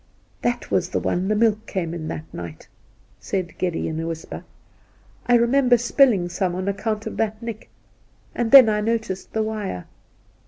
[0.41, 2.67] 'That was the one the milk came in that night,'
[3.19, 4.43] said Geddy, in a whisper.'
[5.27, 7.69] I remember spilling some on account of thaib nick,
[8.33, 9.85] and then I noticed the wire.'